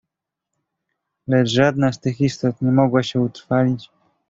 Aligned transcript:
"Lecz 1.27 1.47
żadna 1.49 1.91
z 1.91 1.99
tych 1.99 2.21
istot 2.21 2.61
nie 2.61 2.71
mogła 2.71 3.03
się 3.03 3.21
utrwalić." 3.21 3.89